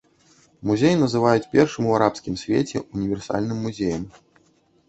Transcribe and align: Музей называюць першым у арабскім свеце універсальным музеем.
Музей 0.69 0.95
называюць 1.01 1.49
першым 1.51 1.89
у 1.89 1.93
арабскім 1.97 2.39
свеце 2.45 2.81
універсальным 2.97 3.63
музеем. 3.67 4.09